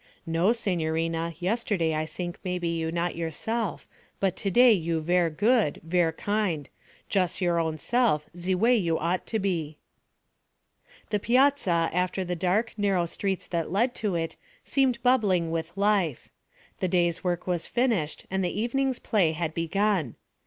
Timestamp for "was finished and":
17.45-18.43